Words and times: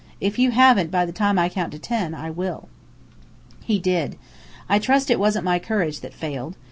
If 0.19 0.39
you 0.39 0.49
haven't 0.49 0.89
by 0.89 1.05
the 1.05 1.11
time 1.11 1.37
I 1.37 1.47
count 1.47 1.79
ten, 1.83 2.15
I 2.15 2.31
will." 2.31 2.69
He 3.63 3.77
did. 3.77 4.17
I 4.67 4.79
trust 4.79 5.11
it 5.11 5.19
wasn't 5.19 5.45
my 5.45 5.59
courage 5.59 5.99
that 5.99 6.11
failed. 6.15 6.57